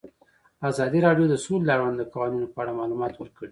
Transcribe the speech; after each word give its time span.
ازادي 0.69 0.99
راډیو 1.07 1.25
د 1.29 1.35
سوله 1.43 1.63
د 1.65 1.69
اړونده 1.75 2.05
قوانینو 2.13 2.51
په 2.53 2.57
اړه 2.63 2.77
معلومات 2.79 3.13
ورکړي. 3.17 3.49